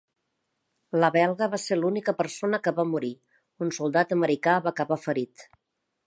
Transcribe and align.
La 1.03 1.09
belga 1.15 1.47
va 1.51 1.59
ser 1.63 1.75
l'única 1.81 2.15
persona 2.21 2.59
que 2.67 2.73
va 2.79 2.85
morir. 2.93 3.11
Un 3.65 3.73
soldat 3.79 4.15
americà 4.17 4.55
va 4.69 4.73
acabar 4.75 4.99
ferit. 5.03 5.45